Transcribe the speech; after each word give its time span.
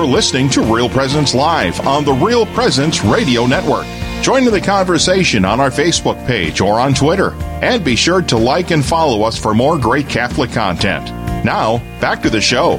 You're 0.00 0.08
listening 0.08 0.48
to 0.50 0.62
Real 0.62 0.88
Presence 0.88 1.34
Live 1.34 1.86
on 1.86 2.06
the 2.06 2.14
Real 2.14 2.46
Presence 2.46 3.04
Radio 3.04 3.44
Network. 3.44 3.84
Join 4.22 4.46
in 4.46 4.50
the 4.50 4.58
conversation 4.58 5.44
on 5.44 5.60
our 5.60 5.68
Facebook 5.68 6.26
page 6.26 6.62
or 6.62 6.80
on 6.80 6.94
Twitter. 6.94 7.34
And 7.60 7.84
be 7.84 7.96
sure 7.96 8.22
to 8.22 8.38
like 8.38 8.70
and 8.70 8.82
follow 8.82 9.24
us 9.24 9.36
for 9.36 9.52
more 9.52 9.78
great 9.78 10.08
Catholic 10.08 10.52
content. 10.52 11.04
Now, 11.44 11.80
back 12.00 12.22
to 12.22 12.30
the 12.30 12.40
show. 12.40 12.76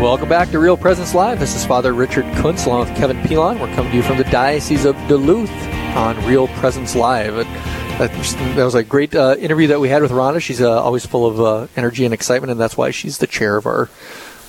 Welcome 0.00 0.28
back 0.28 0.50
to 0.50 0.60
Real 0.60 0.76
Presence 0.76 1.12
Live. 1.12 1.40
This 1.40 1.56
is 1.56 1.66
Father 1.66 1.92
Richard 1.92 2.22
Kuntz 2.36 2.66
along 2.66 2.88
with 2.88 2.96
Kevin 2.96 3.20
Pilon. 3.26 3.58
We're 3.58 3.74
coming 3.74 3.90
to 3.90 3.96
you 3.96 4.04
from 4.04 4.18
the 4.18 4.24
Diocese 4.24 4.84
of 4.84 4.94
Duluth 5.08 5.50
on 5.96 6.24
Real 6.24 6.46
Presence 6.46 6.94
Live. 6.94 7.34
That 7.98 8.64
was 8.64 8.76
a 8.76 8.84
great 8.84 9.16
uh, 9.16 9.34
interview 9.40 9.66
that 9.66 9.80
we 9.80 9.88
had 9.88 10.02
with 10.02 10.12
Rhonda. 10.12 10.40
She's 10.40 10.60
uh, 10.60 10.80
always 10.80 11.04
full 11.04 11.26
of 11.26 11.40
uh, 11.40 11.66
energy 11.74 12.04
and 12.04 12.14
excitement, 12.14 12.52
and 12.52 12.60
that's 12.60 12.76
why 12.76 12.92
she's 12.92 13.18
the 13.18 13.26
chair 13.26 13.56
of 13.56 13.66
our 13.66 13.90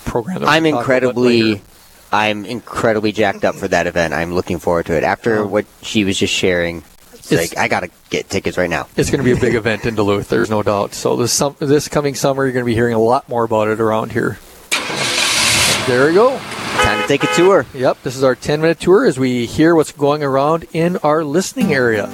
program. 0.05 0.43
I'm 0.45 0.65
incredibly, 0.65 1.61
I'm 2.13 2.45
incredibly 2.45 3.11
jacked 3.11 3.43
up 3.43 3.55
for 3.55 3.67
that 3.67 3.87
event. 3.87 4.13
I'm 4.13 4.35
looking 4.35 4.59
forward 4.59 4.85
to 4.85 4.95
it. 4.95 5.03
After 5.03 5.39
oh. 5.39 5.47
what 5.47 5.65
she 5.81 6.03
was 6.03 6.17
just 6.17 6.33
sharing, 6.33 6.83
it's, 7.13 7.31
it's 7.31 7.55
like 7.55 7.57
I 7.57 7.67
gotta 7.67 7.89
get 8.11 8.29
tickets 8.29 8.55
right 8.55 8.69
now. 8.69 8.87
It's 8.95 9.09
going 9.09 9.19
to 9.19 9.25
be 9.25 9.31
a 9.31 9.41
big 9.41 9.55
event 9.55 9.85
in 9.85 9.95
Duluth. 9.95 10.29
There's 10.29 10.49
no 10.49 10.61
doubt. 10.61 10.93
So 10.93 11.15
this 11.15 11.41
this 11.59 11.87
coming 11.87 12.13
summer, 12.13 12.43
you're 12.43 12.53
going 12.53 12.65
to 12.65 12.69
be 12.69 12.75
hearing 12.75 12.93
a 12.93 12.99
lot 12.99 13.27
more 13.27 13.43
about 13.43 13.67
it 13.67 13.79
around 13.79 14.11
here. 14.11 14.37
There 15.87 16.07
we 16.07 16.13
go. 16.13 16.37
Time 16.37 17.01
to 17.01 17.07
take 17.07 17.23
a 17.23 17.33
tour. 17.33 17.65
Yep, 17.73 18.03
this 18.03 18.15
is 18.15 18.23
our 18.23 18.35
10 18.35 18.61
minute 18.61 18.79
tour 18.79 19.05
as 19.05 19.17
we 19.17 19.47
hear 19.47 19.73
what's 19.73 19.91
going 19.91 20.23
around 20.23 20.65
in 20.73 20.97
our 20.97 21.23
listening 21.23 21.73
area. 21.73 22.07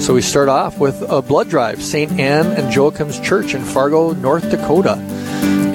So 0.00 0.14
we 0.14 0.22
start 0.22 0.48
off 0.48 0.78
with 0.78 1.02
a 1.02 1.20
blood 1.20 1.50
drive, 1.50 1.82
St. 1.82 2.12
Anne 2.12 2.46
and 2.46 2.72
Joachim's 2.72 3.20
Church 3.20 3.54
in 3.54 3.62
Fargo, 3.62 4.12
North 4.12 4.50
Dakota. 4.50 4.96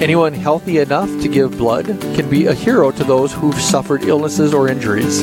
Anyone 0.04 0.34
healthy 0.34 0.80
enough 0.80 1.08
to 1.22 1.28
give 1.28 1.56
blood 1.56 1.86
can 1.86 2.28
be 2.28 2.44
a 2.44 2.52
hero 2.52 2.90
to 2.90 3.04
those 3.04 3.32
who've 3.32 3.58
suffered 3.58 4.02
illnesses 4.02 4.52
or 4.52 4.68
injuries. 4.68 5.22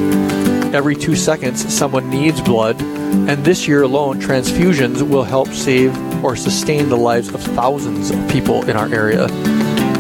Every 0.74 0.96
two 0.96 1.16
seconds, 1.16 1.72
someone 1.72 2.10
needs 2.10 2.42
blood, 2.42 2.82
and 2.82 3.46
this 3.46 3.68
year 3.68 3.84
alone, 3.84 4.20
transfusions 4.20 5.08
will 5.08 5.24
help 5.24 5.50
save 5.50 5.96
or 6.24 6.36
sustain 6.36 6.90
the 6.90 6.98
lives 6.98 7.30
of 7.32 7.44
thousands 7.44 8.10
of 8.10 8.28
people 8.28 8.68
in 8.68 8.76
our 8.76 8.92
area. 8.92 9.28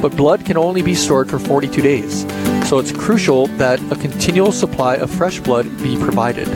But 0.02 0.18
blood 0.18 0.46
can 0.46 0.58
only 0.58 0.82
be 0.82 0.96
stored 0.96 1.30
for 1.30 1.38
42 1.38 1.80
days, 1.84 2.22
so 2.68 2.80
it's 2.80 2.92
crucial 2.92 3.46
that 3.58 3.80
a 3.92 3.96
continual 3.96 4.52
supply 4.52 4.96
of 4.96 5.12
fresh 5.12 5.40
blood 5.40 5.66
be 5.84 5.96
provided. 5.96 6.48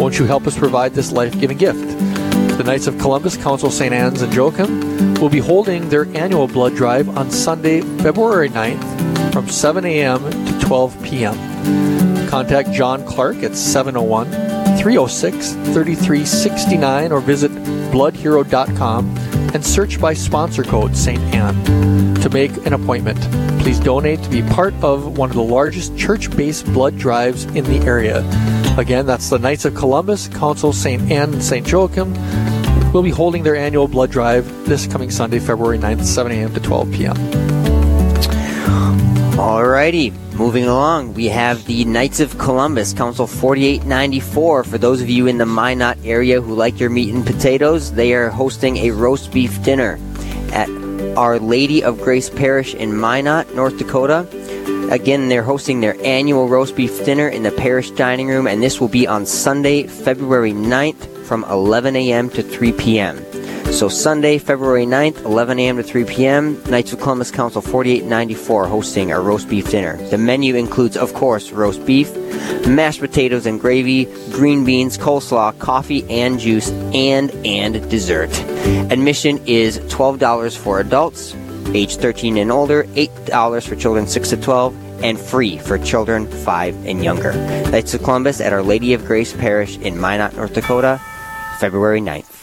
Won't 0.00 0.18
you 0.18 0.24
help 0.24 0.46
us 0.46 0.56
provide 0.56 0.94
this 0.94 1.12
life 1.12 1.38
giving 1.38 1.58
gift? 1.58 1.84
The 2.58 2.64
Knights 2.64 2.88
of 2.88 2.98
Columbus 2.98 3.36
Council 3.36 3.70
St. 3.70 3.94
Anne's 3.94 4.20
and 4.20 4.34
Joachim 4.34 5.14
will 5.20 5.28
be 5.28 5.38
holding 5.38 5.88
their 5.90 6.06
annual 6.16 6.48
blood 6.48 6.74
drive 6.74 7.08
on 7.16 7.30
Sunday, 7.30 7.82
February 8.02 8.50
9th 8.50 9.32
from 9.32 9.48
7 9.48 9.84
a.m. 9.84 10.18
to 10.28 10.66
12 10.66 11.00
p.m. 11.04 12.28
Contact 12.28 12.72
John 12.72 13.06
Clark 13.06 13.44
at 13.44 13.54
701 13.54 14.32
306 14.76 15.52
3369 15.52 17.12
or 17.12 17.20
visit 17.20 17.52
bloodhero.com 17.92 19.16
and 19.54 19.64
search 19.64 20.00
by 20.00 20.12
sponsor 20.12 20.64
code 20.64 20.96
St. 20.96 21.22
Anne 21.32 22.14
to 22.16 22.28
make 22.28 22.50
an 22.66 22.72
appointment. 22.72 23.20
Please 23.62 23.78
donate 23.78 24.20
to 24.24 24.30
be 24.30 24.42
part 24.42 24.74
of 24.82 25.16
one 25.16 25.30
of 25.30 25.36
the 25.36 25.42
largest 25.42 25.96
church 25.96 26.28
based 26.36 26.66
blood 26.72 26.98
drives 26.98 27.44
in 27.44 27.62
the 27.62 27.78
area. 27.86 28.24
Again, 28.78 29.06
that's 29.06 29.28
the 29.28 29.40
Knights 29.40 29.64
of 29.64 29.74
Columbus, 29.74 30.28
Council 30.28 30.72
St. 30.72 31.10
Anne 31.10 31.32
and 31.34 31.42
St. 31.42 31.66
Joachim 31.66 32.14
will 32.92 33.02
be 33.02 33.10
holding 33.10 33.42
their 33.42 33.56
annual 33.56 33.88
blood 33.88 34.12
drive 34.12 34.46
this 34.66 34.86
coming 34.86 35.10
Sunday, 35.10 35.40
February 35.40 35.80
9th, 35.80 36.04
7 36.04 36.30
a.m. 36.30 36.54
to 36.54 36.60
12 36.60 36.92
p.m. 36.92 37.16
Alrighty, 39.36 40.12
moving 40.34 40.66
along, 40.66 41.14
we 41.14 41.26
have 41.26 41.64
the 41.66 41.84
Knights 41.86 42.20
of 42.20 42.38
Columbus, 42.38 42.92
Council 42.92 43.26
4894. 43.26 44.62
For 44.62 44.78
those 44.78 45.02
of 45.02 45.10
you 45.10 45.26
in 45.26 45.38
the 45.38 45.46
Minot 45.46 45.98
area 46.04 46.40
who 46.40 46.54
like 46.54 46.78
your 46.78 46.88
meat 46.88 47.12
and 47.12 47.26
potatoes, 47.26 47.92
they 47.92 48.14
are 48.14 48.30
hosting 48.30 48.76
a 48.76 48.92
roast 48.92 49.32
beef 49.32 49.60
dinner 49.64 49.98
at 50.52 50.70
Our 51.18 51.40
Lady 51.40 51.82
of 51.82 51.98
Grace 51.98 52.30
Parish 52.30 52.74
in 52.74 52.96
Minot, 52.96 53.52
North 53.56 53.76
Dakota. 53.76 54.24
Again, 54.90 55.28
they're 55.28 55.42
hosting 55.42 55.80
their 55.80 55.96
annual 56.02 56.48
roast 56.48 56.74
beef 56.74 57.04
dinner 57.04 57.28
in 57.28 57.42
the 57.42 57.52
parish 57.52 57.90
dining 57.90 58.28
room, 58.28 58.46
and 58.46 58.62
this 58.62 58.80
will 58.80 58.88
be 58.88 59.06
on 59.06 59.26
Sunday, 59.26 59.86
February 59.86 60.52
9th 60.52 61.26
from 61.26 61.44
11 61.44 61.94
a.m. 61.94 62.30
to 62.30 62.42
3 62.42 62.72
p.m. 62.72 63.18
So 63.72 63.90
Sunday, 63.90 64.38
February 64.38 64.86
9th, 64.86 65.24
11 65.26 65.58
a.m. 65.58 65.76
to 65.76 65.82
3 65.82 66.04
p.m., 66.06 66.62
Knights 66.64 66.94
of 66.94 67.00
Columbus 67.00 67.30
Council 67.30 67.60
4894 67.60 68.66
hosting 68.66 69.12
a 69.12 69.20
roast 69.20 69.46
beef 69.48 69.70
dinner. 69.70 69.98
The 70.08 70.16
menu 70.16 70.54
includes, 70.54 70.96
of 70.96 71.12
course, 71.12 71.52
roast 71.52 71.84
beef, 71.84 72.10
mashed 72.66 73.00
potatoes 73.00 73.44
and 73.44 73.60
gravy, 73.60 74.06
green 74.30 74.64
beans, 74.64 74.96
coleslaw, 74.96 75.56
coffee 75.58 76.02
and 76.10 76.40
juice, 76.40 76.70
and 76.94 77.30
and 77.44 77.88
dessert. 77.90 78.30
Admission 78.90 79.38
is 79.46 79.78
$12 79.80 80.56
for 80.56 80.80
adults, 80.80 81.34
age 81.74 81.96
13 81.96 82.38
and 82.38 82.50
older, 82.50 82.84
$8 82.84 83.68
for 83.68 83.76
children 83.76 84.06
6 84.06 84.30
to 84.30 84.36
12, 84.36 85.02
and 85.04 85.18
free 85.18 85.58
for 85.58 85.78
children 85.78 86.26
5 86.26 86.86
and 86.86 87.04
younger. 87.04 87.32
Knights 87.70 87.94
of 87.94 88.02
Columbus 88.02 88.40
at 88.40 88.52
Our 88.52 88.62
Lady 88.62 88.94
of 88.94 89.04
Grace 89.04 89.32
Parish 89.32 89.78
in 89.78 90.00
Minot, 90.00 90.34
North 90.36 90.54
Dakota, 90.54 91.00
February 91.58 92.00
9th. 92.00 92.38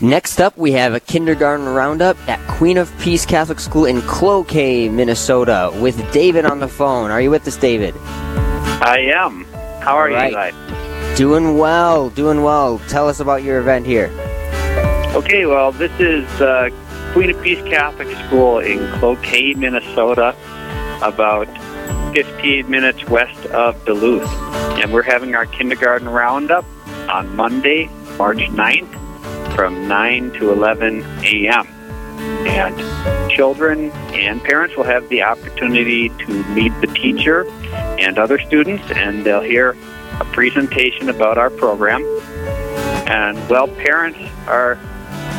Next 0.00 0.40
up, 0.40 0.56
we 0.56 0.72
have 0.72 0.94
a 0.94 1.00
kindergarten 1.00 1.66
roundup 1.66 2.16
at 2.26 2.40
Queen 2.48 2.78
of 2.78 2.90
Peace 3.00 3.26
Catholic 3.26 3.60
School 3.60 3.84
in 3.84 4.00
Cloquet, 4.02 4.88
Minnesota, 4.88 5.70
with 5.80 6.10
David 6.10 6.46
on 6.46 6.58
the 6.58 6.68
phone. 6.68 7.10
Are 7.10 7.20
you 7.20 7.30
with 7.30 7.46
us, 7.46 7.56
David? 7.56 7.94
I 8.80 9.12
am. 9.14 9.44
How 9.82 9.96
are 9.96 10.08
right. 10.08 10.30
you 10.30 10.34
guys? 10.34 11.18
Doing 11.18 11.58
well, 11.58 12.08
doing 12.10 12.42
well. 12.42 12.78
Tell 12.88 13.08
us 13.08 13.20
about 13.20 13.42
your 13.42 13.58
event 13.58 13.84
here. 13.84 14.06
Okay, 15.14 15.44
well, 15.44 15.70
this 15.70 15.92
is 16.00 16.26
uh, 16.40 16.70
Queen 17.14 17.30
of 17.30 17.40
Peace 17.42 17.62
Catholic 17.68 18.08
School 18.26 18.58
in 18.58 18.90
Cloquet, 18.98 19.54
Minnesota, 19.54 20.34
about 21.00 21.46
15 22.12 22.68
minutes 22.68 23.08
west 23.08 23.46
of 23.46 23.84
Duluth. 23.84 24.26
And 24.80 24.92
we're 24.92 25.02
having 25.02 25.36
our 25.36 25.46
kindergarten 25.46 26.08
roundup 26.08 26.64
on 27.08 27.36
Monday, 27.36 27.88
March 28.18 28.38
9th 28.38 29.54
from 29.54 29.86
9 29.86 30.32
to 30.32 30.50
11 30.50 31.02
a.m. 31.22 31.68
And 32.48 33.30
children 33.30 33.92
and 34.12 34.42
parents 34.42 34.76
will 34.76 34.82
have 34.82 35.08
the 35.08 35.22
opportunity 35.22 36.08
to 36.08 36.44
meet 36.48 36.72
the 36.80 36.88
teacher 36.88 37.48
and 37.96 38.18
other 38.18 38.40
students, 38.40 38.90
and 38.90 39.24
they'll 39.24 39.40
hear 39.40 39.76
a 40.18 40.24
presentation 40.32 41.08
about 41.08 41.38
our 41.38 41.50
program. 41.50 42.02
And 43.06 43.38
while 43.48 43.68
parents 43.68 44.18
are 44.48 44.80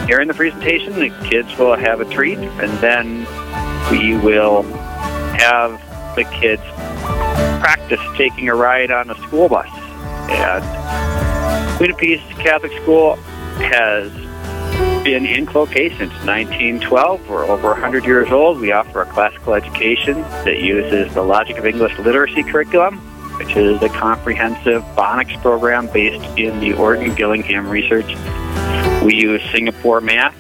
hearing 0.06 0.28
the 0.28 0.34
presentation, 0.34 0.94
the 0.94 1.10
kids 1.28 1.58
will 1.58 1.76
have 1.76 2.00
a 2.00 2.06
treat, 2.06 2.38
and 2.38 2.72
then 2.80 3.26
we 3.92 4.16
will 4.18 4.64
have 4.64 5.82
the 6.16 6.24
kids 6.26 6.62
practice 7.62 8.00
taking 8.16 8.50
a 8.50 8.56
ride 8.56 8.92
on 8.92 9.10
a 9.10 9.16
school 9.24 9.50
bus. 9.50 9.68
And 10.30 11.98
Peace 11.98 12.22
Catholic 12.40 12.72
School 12.82 13.16
has 13.16 14.12
been 15.04 15.26
in 15.26 15.46
Cloquet 15.46 15.90
since 15.90 16.12
1912. 16.26 17.30
We're 17.30 17.46
over 17.46 17.70
100 17.70 18.06
years 18.06 18.32
old. 18.32 18.60
We 18.60 18.72
offer 18.72 19.02
a 19.02 19.06
classical 19.06 19.54
education 19.54 20.22
that 20.46 20.60
uses 20.60 21.14
the 21.14 21.22
Logic 21.22 21.58
of 21.58 21.66
English 21.66 21.98
Literacy 22.00 22.44
curriculum, 22.44 22.98
which 23.38 23.56
is 23.56 23.82
a 23.82 23.90
comprehensive 23.90 24.84
phonics 24.96 25.40
program 25.42 25.88
based 25.88 26.26
in 26.38 26.60
the 26.60 26.74
Orton 26.74 27.14
Gillingham 27.14 27.70
research. 27.70 28.16
We 29.06 29.14
use 29.14 29.40
Singapore 29.52 30.02
Math, 30.02 30.34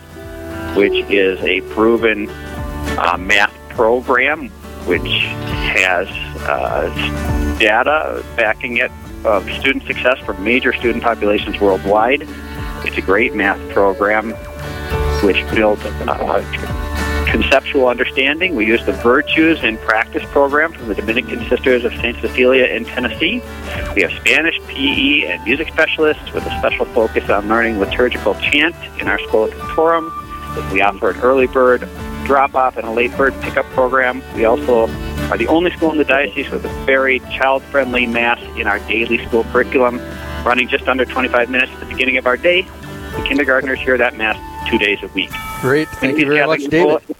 which 0.75 1.05
is 1.11 1.39
a 1.41 1.61
proven 1.75 2.27
uh, 2.97 3.15
math 3.19 3.53
program 3.69 4.49
which 4.87 5.07
has 5.75 6.07
uh, 6.47 7.57
data 7.59 8.25
backing 8.35 8.77
it 8.77 8.91
of 9.23 9.47
student 9.59 9.83
success 9.83 10.17
for 10.25 10.33
major 10.39 10.73
student 10.73 11.03
populations 11.03 11.59
worldwide. 11.59 12.27
It's 12.83 12.97
a 12.97 13.01
great 13.01 13.35
math 13.35 13.61
program 13.69 14.31
which 15.21 15.45
builds 15.53 15.85
uh, 15.85 16.94
conceptual 17.25 17.87
understanding. 17.87 18.55
We 18.55 18.65
use 18.65 18.85
the 18.85 18.93
Virtues 18.93 19.63
in 19.63 19.77
Practice 19.79 20.23
program 20.31 20.73
from 20.73 20.87
the 20.87 20.95
Dominican 20.95 21.47
Sisters 21.49 21.83
of 21.83 21.93
St. 21.93 22.19
Cecilia 22.21 22.65
in 22.65 22.85
Tennessee. 22.85 23.41
We 23.95 24.01
have 24.01 24.11
Spanish, 24.13 24.59
PE, 24.67 25.25
and 25.27 25.43
music 25.43 25.67
specialists 25.69 26.31
with 26.33 26.45
a 26.45 26.57
special 26.59 26.85
focus 26.85 27.29
on 27.29 27.47
learning 27.47 27.79
liturgical 27.79 28.33
chant 28.35 28.75
in 28.99 29.07
our 29.07 29.19
Schola 29.19 29.49
Cantorum. 29.49 30.71
We 30.71 30.81
offer 30.81 31.11
an 31.11 31.19
early 31.21 31.47
bird 31.47 31.87
drop 32.25 32.55
off 32.55 32.77
and 32.77 32.87
a 32.87 32.91
late 32.91 33.15
bird 33.15 33.33
pickup 33.41 33.65
program. 33.67 34.21
We 34.35 34.45
also 34.45 34.87
are 35.29 35.37
the 35.37 35.47
only 35.47 35.71
school 35.71 35.91
in 35.91 35.97
the 35.97 36.03
diocese 36.03 36.49
with 36.49 36.65
a 36.65 36.85
very 36.85 37.19
child 37.19 37.63
friendly 37.63 38.07
Mass 38.07 38.39
in 38.57 38.67
our 38.67 38.79
daily 38.79 39.23
school 39.25 39.43
curriculum, 39.45 39.99
running 40.45 40.67
just 40.67 40.87
under 40.87 41.05
25 41.05 41.49
minutes 41.49 41.71
at 41.73 41.79
the 41.79 41.85
beginning 41.85 42.17
of 42.17 42.25
our 42.27 42.37
day. 42.37 42.61
The 42.61 43.23
kindergartners 43.27 43.79
hear 43.79 43.97
that 43.97 44.17
Mass 44.17 44.37
two 44.69 44.77
days 44.77 44.99
a 45.03 45.07
week. 45.09 45.31
Great. 45.61 45.87
Thank 45.87 46.17
you 46.17 46.25
very 46.25 46.39
Catholic 46.39 46.61
much, 46.61 46.69
David. 46.69 47.14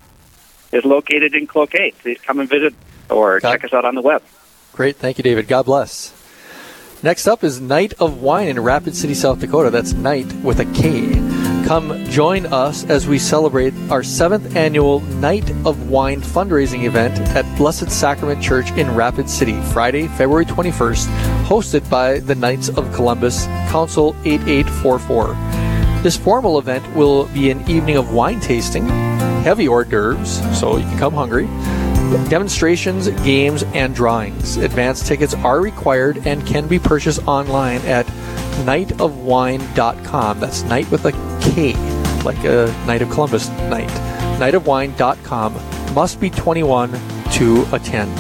Is 0.75 0.83
located 0.83 1.33
in 1.33 1.48
Cloquet. 1.48 1.94
Please 2.01 2.19
come 2.19 2.39
and 2.39 2.50
visit 2.50 2.74
or 3.10 3.39
God. 3.39 3.51
check 3.54 3.63
us 3.63 3.74
out 3.74 3.86
on 3.86 3.95
the 3.95 4.01
web. 4.01 4.22
Great. 4.74 4.98
Thank 4.98 5.18
you, 5.18 5.24
David. 5.24 5.48
God 5.48 5.63
bless. 5.63 6.13
Next 7.01 7.27
up 7.27 7.44
is 7.44 7.62
Night 7.62 7.94
of 8.00 8.22
Wine 8.22 8.48
in 8.50 8.60
Rapid 8.60 8.95
City, 8.95 9.13
South 9.13 9.39
Dakota. 9.39 9.69
That's 9.69 9.94
Night 9.94 10.31
with 10.44 10.60
a 10.60 10.66
K. 10.74 11.13
Come 11.66 12.04
join 12.06 12.45
us 12.48 12.83
as 12.89 13.07
we 13.07 13.18
celebrate 13.18 13.74
our 13.89 14.04
seventh 14.04 14.56
annual 14.56 15.00
Night 15.00 15.50
of 15.66 15.89
Wine 15.89 16.22
fundraising 16.22 16.83
event 16.83 17.18
at 17.36 17.57
Blessed 17.57 17.89
Sacrament 17.89 18.42
Church 18.44 18.69
in 18.72 18.94
Rapid 18.94 19.30
City, 19.30 19.60
Friday, 19.74 20.07
February 20.10 20.45
21st, 20.45 21.07
hosted 21.45 21.89
by 21.89 22.19
the 22.19 22.36
Knights 22.36 22.69
of 22.69 22.94
Columbus, 22.94 23.45
Council 23.69 24.16
8844. 24.25 26.04
This 26.04 26.18
formal 26.18 26.60
event 26.60 26.86
will 26.95 27.25
be 27.27 27.50
an 27.50 27.68
evening 27.69 27.98
of 27.98 28.13
wine 28.13 28.39
tasting, 28.39 28.88
heavy 29.45 29.68
hors 29.68 29.86
d'oeuvres, 29.86 30.42
so 30.59 30.75
you 30.75 30.83
can 30.86 30.97
come 30.97 31.13
hungry, 31.13 31.45
demonstrations, 32.30 33.07
games, 33.24 33.62
and 33.75 33.94
drawings. 33.94 34.57
Advance 34.57 35.07
tickets 35.07 35.36
are 35.36 35.62
required 35.62 36.25
and 36.25 36.45
can 36.47 36.68
be 36.68 36.80
purchased 36.80 37.25
online 37.27 37.80
at 37.81 38.07
nightofwine.com. 38.65 40.39
That's 40.39 40.63
night 40.63 40.89
with 40.89 41.06
a 41.06 41.12
K, 41.42 41.74
like 42.24 42.44
a 42.44 42.74
Knight 42.88 43.03
of 43.03 43.12
Columbus 43.12 43.50
night. 43.69 43.89
Nightofwine.com. 44.39 45.94
Must 45.94 46.19
be 46.19 46.31
21 46.31 46.91
to 47.33 47.68
attend. 47.71 48.12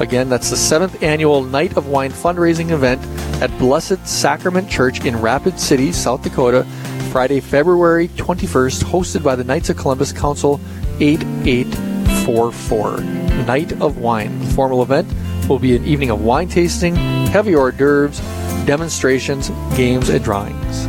Again, 0.00 0.28
that's 0.28 0.50
the 0.50 0.56
seventh 0.56 1.02
annual 1.02 1.42
Night 1.42 1.76
of 1.76 1.88
Wine 1.88 2.12
fundraising 2.12 2.70
event 2.70 3.02
at 3.42 3.50
Blessed 3.58 4.06
Sacrament 4.06 4.70
Church 4.70 5.04
in 5.04 5.20
Rapid 5.20 5.58
City, 5.58 5.90
South 5.90 6.22
Dakota, 6.22 6.64
Friday, 7.08 7.40
February 7.40 8.08
21st, 8.08 8.84
hosted 8.84 9.22
by 9.22 9.34
the 9.34 9.42
Knights 9.42 9.70
of 9.70 9.78
Columbus 9.78 10.12
Council 10.12 10.60
8844. 11.00 13.00
Night 13.46 13.72
of 13.80 13.96
Wine. 13.96 14.38
The 14.40 14.50
formal 14.50 14.82
event 14.82 15.08
will 15.48 15.58
be 15.58 15.74
an 15.74 15.86
evening 15.86 16.10
of 16.10 16.22
wine 16.22 16.48
tasting, 16.48 16.94
heavy 16.94 17.54
hors 17.54 17.72
d'oeuvres, 17.72 18.18
demonstrations, 18.66 19.48
games, 19.74 20.10
and 20.10 20.22
drawings. 20.22 20.86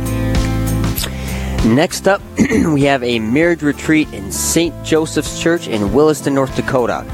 Next 1.64 2.06
up, 2.06 2.20
we 2.38 2.82
have 2.82 3.02
a 3.02 3.18
marriage 3.18 3.62
retreat 3.62 4.12
in 4.12 4.30
St. 4.30 4.74
Joseph's 4.84 5.40
Church 5.40 5.68
in 5.68 5.94
Williston, 5.94 6.34
North 6.34 6.54
Dakota. 6.54 7.06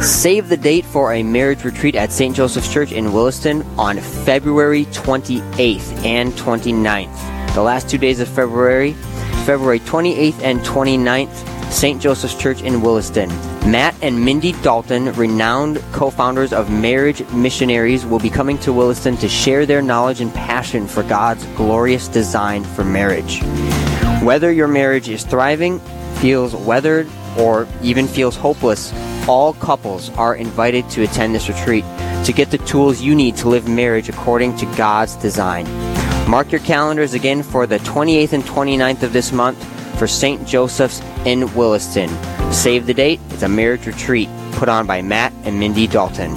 Save 0.00 0.48
the 0.48 0.56
date 0.56 0.86
for 0.86 1.12
a 1.12 1.22
marriage 1.22 1.64
retreat 1.64 1.94
at 1.94 2.12
St. 2.12 2.34
Joseph's 2.34 2.72
Church 2.72 2.92
in 2.92 3.12
Williston 3.12 3.62
on 3.78 3.98
February 3.98 4.86
28th 4.86 6.04
and 6.04 6.32
29th. 6.32 7.33
The 7.54 7.62
last 7.62 7.88
two 7.88 7.98
days 7.98 8.18
of 8.18 8.26
February, 8.26 8.94
February 9.44 9.78
28th 9.78 10.42
and 10.42 10.58
29th, 10.62 11.72
St. 11.72 12.02
Joseph's 12.02 12.34
Church 12.34 12.62
in 12.62 12.80
Williston. 12.82 13.28
Matt 13.70 13.94
and 14.02 14.24
Mindy 14.24 14.54
Dalton, 14.62 15.12
renowned 15.12 15.80
co 15.92 16.10
founders 16.10 16.52
of 16.52 16.68
Marriage 16.68 17.24
Missionaries, 17.30 18.04
will 18.04 18.18
be 18.18 18.28
coming 18.28 18.58
to 18.58 18.72
Williston 18.72 19.16
to 19.18 19.28
share 19.28 19.66
their 19.66 19.82
knowledge 19.82 20.20
and 20.20 20.34
passion 20.34 20.88
for 20.88 21.04
God's 21.04 21.46
glorious 21.56 22.08
design 22.08 22.64
for 22.64 22.82
marriage. 22.82 23.40
Whether 24.20 24.50
your 24.50 24.66
marriage 24.66 25.08
is 25.08 25.22
thriving, 25.22 25.78
feels 26.16 26.56
weathered, 26.56 27.08
or 27.38 27.68
even 27.82 28.08
feels 28.08 28.34
hopeless, 28.34 28.92
all 29.28 29.52
couples 29.54 30.10
are 30.10 30.34
invited 30.34 30.90
to 30.90 31.04
attend 31.04 31.36
this 31.36 31.48
retreat 31.48 31.84
to 32.24 32.32
get 32.34 32.50
the 32.50 32.58
tools 32.58 33.00
you 33.00 33.14
need 33.14 33.36
to 33.36 33.48
live 33.48 33.68
marriage 33.68 34.08
according 34.08 34.56
to 34.56 34.66
God's 34.74 35.14
design. 35.14 35.93
Mark 36.28 36.50
your 36.50 36.60
calendars 36.62 37.12
again 37.14 37.42
for 37.42 37.66
the 37.66 37.78
28th 37.80 38.32
and 38.32 38.42
29th 38.44 39.02
of 39.02 39.12
this 39.12 39.30
month 39.30 39.62
for 39.98 40.06
St. 40.06 40.46
Joseph's 40.46 41.00
in 41.26 41.52
Williston. 41.54 42.10
Save 42.52 42.86
the 42.86 42.94
date, 42.94 43.20
it's 43.30 43.42
a 43.42 43.48
marriage 43.48 43.86
retreat 43.86 44.28
put 44.52 44.68
on 44.68 44.86
by 44.86 45.02
Matt 45.02 45.32
and 45.44 45.58
Mindy 45.58 45.86
Dalton. 45.86 46.34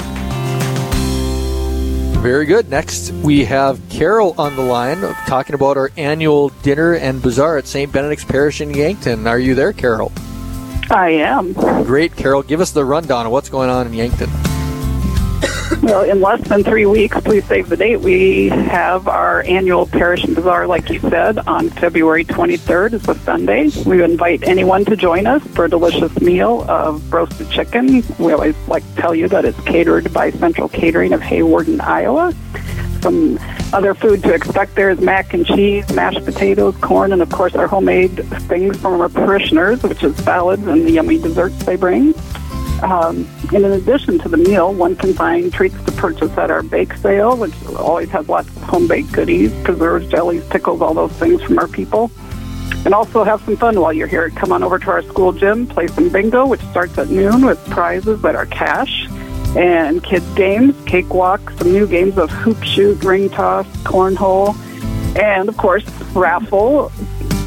Very 2.21 2.45
good. 2.45 2.69
Next, 2.69 3.11
we 3.11 3.45
have 3.45 3.79
Carol 3.89 4.35
on 4.37 4.55
the 4.55 4.61
line 4.61 4.99
talking 5.27 5.53
about 5.55 5.77
our 5.77 5.91
annual 5.95 6.49
dinner 6.49 6.95
and 6.95 7.21
bazaar 7.21 7.57
at 7.57 7.67
St. 7.67 7.91
Benedict's 7.91 8.25
Parish 8.25 8.59
in 8.59 8.73
Yankton. 8.73 9.25
Are 9.27 9.39
you 9.39 9.55
there, 9.55 9.71
Carol? 9.71 10.11
I 10.89 11.11
am. 11.11 11.53
Great, 11.83 12.15
Carol. 12.15 12.43
Give 12.43 12.59
us 12.59 12.71
the 12.71 12.83
rundown 12.83 13.25
of 13.25 13.31
what's 13.31 13.49
going 13.49 13.69
on 13.69 13.87
in 13.87 13.93
Yankton. 13.93 14.29
Well, 15.81 16.03
in 16.03 16.21
less 16.21 16.41
than 16.47 16.63
three 16.63 16.85
weeks, 16.85 17.19
please 17.21 17.45
save 17.45 17.69
the 17.69 17.77
date. 17.77 17.99
We 17.99 18.49
have 18.49 19.07
our 19.07 19.43
annual 19.43 19.85
Parish 19.85 20.25
Bazaar, 20.25 20.65
like 20.67 20.89
you 20.89 20.99
said, 20.99 21.39
on 21.39 21.69
February 21.69 22.23
23rd. 22.25 22.93
It's 22.93 23.07
a 23.07 23.15
Sunday. 23.15 23.69
We 23.85 24.03
invite 24.03 24.43
anyone 24.43 24.85
to 24.85 24.95
join 24.95 25.27
us 25.27 25.43
for 25.47 25.65
a 25.65 25.69
delicious 25.69 26.19
meal 26.21 26.65
of 26.69 27.11
roasted 27.11 27.49
chicken. 27.49 28.03
We 28.17 28.33
always 28.33 28.55
like 28.67 28.83
to 28.83 29.01
tell 29.01 29.15
you 29.15 29.27
that 29.29 29.45
it's 29.45 29.59
catered 29.61 30.13
by 30.13 30.31
Central 30.31 30.69
Catering 30.69 31.13
of 31.13 31.21
Hawarden, 31.21 31.81
Iowa. 31.81 32.33
Some 33.01 33.39
other 33.73 33.93
food 33.93 34.23
to 34.23 34.33
expect 34.33 34.75
there 34.75 34.89
is 34.89 34.99
mac 34.99 35.33
and 35.33 35.45
cheese, 35.45 35.89
mashed 35.93 36.23
potatoes, 36.23 36.75
corn, 36.77 37.13
and 37.13 37.21
of 37.21 37.29
course 37.29 37.55
our 37.55 37.67
homemade 37.67 38.25
things 38.47 38.77
from 38.77 38.99
our 39.01 39.09
parishioners, 39.09 39.83
which 39.83 40.03
is 40.03 40.15
salads 40.17 40.65
and 40.65 40.85
the 40.85 40.91
yummy 40.91 41.17
desserts 41.17 41.57
they 41.65 41.75
bring. 41.75 42.13
Um, 42.83 43.27
and 43.53 43.65
in 43.65 43.71
addition 43.71 44.19
to 44.19 44.29
the 44.29 44.37
meal, 44.37 44.73
one 44.73 44.95
can 44.95 45.13
find 45.13 45.51
treats 45.51 45.81
to 45.85 45.91
purchase 45.93 46.37
at 46.37 46.51
our 46.51 46.61
bake 46.61 46.93
sale, 46.93 47.35
which 47.35 47.53
always 47.75 48.09
has 48.09 48.29
lots 48.29 48.47
of 48.49 48.61
home 48.63 48.87
baked 48.87 49.11
goodies, 49.11 49.51
preserves, 49.63 50.07
jellies, 50.09 50.47
pickles, 50.49 50.81
all 50.81 50.93
those 50.93 51.11
things 51.13 51.41
from 51.41 51.57
our 51.57 51.67
people. 51.67 52.11
And 52.85 52.93
also 52.93 53.23
have 53.23 53.41
some 53.41 53.57
fun 53.57 53.81
while 53.81 53.91
you're 53.91 54.07
here. 54.07 54.29
Come 54.29 54.51
on 54.51 54.63
over 54.63 54.77
to 54.77 54.91
our 54.91 55.01
school 55.01 55.33
gym, 55.33 55.65
play 55.65 55.87
some 55.87 56.09
bingo, 56.09 56.45
which 56.45 56.61
starts 56.61 56.97
at 56.97 57.09
noon 57.09 57.45
with 57.45 57.63
prizes 57.69 58.21
that 58.21 58.35
are 58.35 58.45
cash, 58.45 59.07
and 59.55 60.03
kids' 60.03 60.31
games, 60.35 60.75
cakewalk, 60.85 61.41
some 61.57 61.71
new 61.71 61.87
games 61.87 62.17
of 62.17 62.29
hoop 62.29 62.61
shoot, 62.63 63.03
ring 63.03 63.29
toss, 63.29 63.65
cornhole, 63.77 64.55
and 65.17 65.49
of 65.49 65.57
course, 65.57 65.83
raffle 66.13 66.91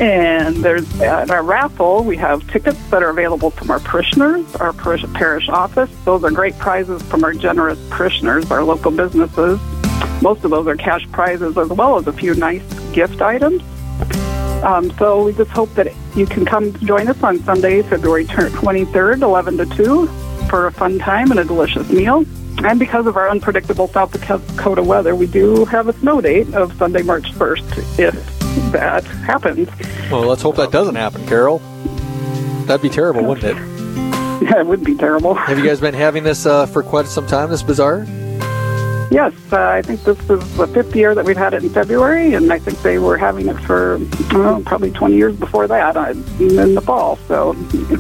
and 0.01 0.57
there's 0.57 1.01
at 1.03 1.31
our 1.31 1.43
raffle, 1.43 2.03
we 2.03 2.17
have 2.17 2.51
tickets 2.51 2.79
that 2.91 3.03
are 3.03 3.11
available 3.11 3.51
from 3.51 3.71
our 3.71 3.81
parishioners, 3.81 4.55
our 4.57 4.73
parish, 4.73 5.05
parish 5.13 5.49
office. 5.51 5.91
Those 6.05 6.25
are 6.25 6.31
great 6.31 6.57
prizes 6.59 7.03
from 7.03 7.23
our 7.23 7.35
generous 7.35 7.79
parishioners, 7.91 8.51
our 8.51 8.65
local 8.65 8.91
businesses. 8.91 9.61
Most 10.23 10.43
of 10.43 10.51
those 10.51 10.67
are 10.67 10.77
cash 10.77 11.07
prizes 11.13 11.59
as 11.59 11.69
well 11.69 11.99
as 11.99 12.07
a 12.07 12.13
few 12.15 12.35
nice 12.35 12.63
gift 12.93 13.21
items. 13.21 13.63
Um, 14.65 14.91
so 14.97 15.25
we 15.25 15.35
just 15.35 15.51
hope 15.51 15.73
that 15.75 15.93
you 16.17 16.25
can 16.27 16.47
come 16.47 16.73
join 16.79 17.09
us 17.09 17.23
on 17.23 17.39
Sunday, 17.41 17.83
February 17.83 18.25
23rd, 18.25 19.21
11 19.21 19.59
to 19.59 19.67
2, 19.67 20.07
for 20.49 20.67
a 20.67 20.73
fun 20.73 20.99
time 20.99 21.31
and 21.31 21.41
a 21.41 21.45
delicious 21.45 21.91
meal. 21.91 22.25
And 22.65 22.79
because 22.79 23.07
of 23.07 23.17
our 23.17 23.29
unpredictable 23.29 23.89
South 23.89 24.13
Dakota 24.13 24.83
weather, 24.83 25.15
we 25.15 25.27
do 25.27 25.67
have 25.67 25.89
a 25.89 25.93
snow 25.95 26.23
date 26.23 26.53
of 26.55 26.75
Sunday, 26.79 27.03
March 27.03 27.33
1st, 27.33 27.99
if 27.99 28.40
that 28.73 29.05
happens. 29.05 29.69
Well, 30.11 30.23
let's 30.23 30.43
hope 30.43 30.57
that 30.57 30.71
doesn't 30.71 30.95
happen, 30.97 31.27
Carol. 31.27 31.59
That'd 32.67 32.83
be 32.83 32.89
terrible, 32.89 33.25
wouldn't 33.25 33.57
it? 33.57 33.71
Yeah, 34.41 34.61
it 34.61 34.67
would 34.67 34.83
be 34.83 34.97
terrible. 34.97 35.35
Have 35.35 35.59
you 35.59 35.67
guys 35.67 35.81
been 35.83 35.93
having 35.93 36.25
this 36.25 36.47
uh, 36.47 36.65
for 36.65 36.83
quite 36.83 37.05
some 37.07 37.27
time, 37.27 37.51
this 37.51 37.63
bazaar? 37.63 38.07
Yes, 39.11 39.35
uh, 39.53 39.59
I 39.61 39.83
think 39.83 40.03
this 40.05 40.19
is 40.31 40.57
the 40.57 40.67
fifth 40.69 40.97
year 40.97 41.15
that 41.15 41.27
we've 41.27 41.37
had 41.37 41.53
it 41.53 41.63
in 41.63 41.69
February, 41.69 42.33
and 42.33 42.51
I 42.51 42.59
think 42.59 42.81
they 42.81 42.99
were 42.99 43.19
having 43.19 43.49
it 43.49 43.59
for 43.61 43.99
well, 44.33 44.63
probably 44.63 44.93
20 44.93 45.15
years 45.15 45.37
before 45.37 45.67
that 45.67 45.95
uh, 45.95 46.15
in 46.39 46.75
the 46.75 46.81
fall. 46.81 47.17
So 47.29 47.55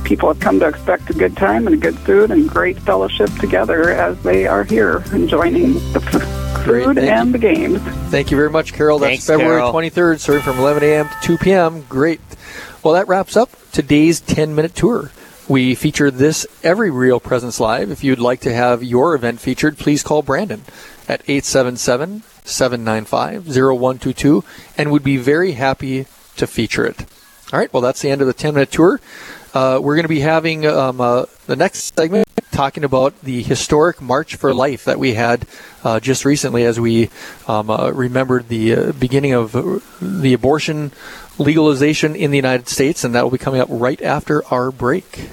people 0.04 0.28
have 0.28 0.40
come 0.40 0.58
to 0.60 0.66
expect 0.68 1.10
a 1.10 1.12
good 1.12 1.36
time 1.36 1.66
and 1.66 1.74
a 1.74 1.78
good 1.78 1.98
food 1.98 2.30
and 2.30 2.48
great 2.48 2.78
fellowship 2.78 3.28
together 3.38 3.90
as 3.90 4.18
they 4.22 4.46
are 4.46 4.64
here 4.64 5.04
enjoying 5.12 5.74
the 5.92 6.00
f- 6.02 6.39
Great, 6.64 6.84
food 6.84 6.96
thank 6.96 7.06
you. 7.06 7.12
and 7.12 7.34
the 7.34 7.38
games. 7.38 7.80
Thank 8.10 8.30
you 8.30 8.36
very 8.36 8.50
much, 8.50 8.72
Carol. 8.72 8.98
That's 8.98 9.10
Thanks, 9.10 9.26
February 9.26 9.60
Carol. 9.60 9.72
23rd, 9.72 10.18
starting 10.20 10.44
from 10.44 10.58
11 10.58 10.82
a.m. 10.82 11.08
to 11.08 11.14
2 11.22 11.38
p.m. 11.38 11.82
Great. 11.88 12.20
Well, 12.82 12.94
that 12.94 13.08
wraps 13.08 13.36
up 13.36 13.50
today's 13.72 14.20
10 14.20 14.54
minute 14.54 14.74
tour. 14.74 15.10
We 15.48 15.74
feature 15.74 16.10
this 16.10 16.46
every 16.62 16.90
Real 16.90 17.18
Presence 17.18 17.58
Live. 17.58 17.90
If 17.90 18.04
you'd 18.04 18.20
like 18.20 18.40
to 18.42 18.52
have 18.54 18.84
your 18.84 19.14
event 19.14 19.40
featured, 19.40 19.78
please 19.78 20.02
call 20.02 20.22
Brandon 20.22 20.62
at 21.08 21.22
877 21.26 22.22
795 22.44 23.46
0122 23.48 24.44
and 24.78 24.92
we'd 24.92 25.02
be 25.02 25.16
very 25.16 25.52
happy 25.52 26.06
to 26.36 26.46
feature 26.46 26.86
it. 26.86 27.00
All 27.52 27.58
right, 27.58 27.72
well, 27.72 27.80
that's 27.80 28.00
the 28.00 28.10
end 28.10 28.20
of 28.20 28.28
the 28.28 28.32
10 28.32 28.54
minute 28.54 28.70
tour. 28.70 29.00
Uh, 29.52 29.80
we're 29.82 29.96
going 29.96 30.04
to 30.04 30.08
be 30.08 30.20
having 30.20 30.64
um, 30.66 31.00
uh, 31.00 31.24
the 31.50 31.56
next 31.56 31.96
segment 31.96 32.28
talking 32.52 32.84
about 32.84 33.20
the 33.22 33.42
historic 33.42 34.00
March 34.00 34.36
for 34.36 34.54
Life 34.54 34.84
that 34.84 35.00
we 35.00 35.14
had 35.14 35.48
uh, 35.82 35.98
just 35.98 36.24
recently 36.24 36.64
as 36.64 36.78
we 36.78 37.10
um, 37.48 37.68
uh, 37.68 37.90
remembered 37.90 38.46
the 38.46 38.72
uh, 38.72 38.92
beginning 38.92 39.32
of 39.32 39.50
the 40.00 40.32
abortion 40.32 40.92
legalization 41.38 42.14
in 42.14 42.30
the 42.30 42.36
United 42.36 42.68
States, 42.68 43.02
and 43.02 43.16
that 43.16 43.24
will 43.24 43.32
be 43.32 43.38
coming 43.38 43.60
up 43.60 43.66
right 43.68 44.00
after 44.00 44.46
our 44.46 44.70
break. 44.70 45.28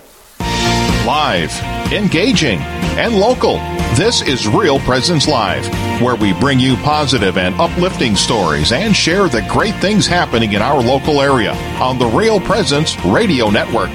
Live, 1.06 1.54
engaging, 1.94 2.58
and 2.98 3.16
local. 3.20 3.58
This 3.94 4.24
is 4.24 4.48
Real 4.48 4.80
Presence 4.80 5.28
Live, 5.28 5.68
where 6.02 6.16
we 6.16 6.34
bring 6.34 6.60
you 6.60 6.78
positive 6.78 7.38
and 7.38 7.54
uplifting 7.62 8.16
stories 8.16 8.72
and 8.72 8.96
share 8.96 9.30
the 9.30 9.46
great 9.52 9.76
things 9.76 10.08
happening 10.08 10.54
in 10.54 10.64
our 10.64 10.82
local 10.82 11.22
area 11.22 11.54
on 11.80 12.00
the 12.00 12.08
Real 12.08 12.40
Presence 12.40 13.00
Radio 13.06 13.52
Network. 13.52 13.92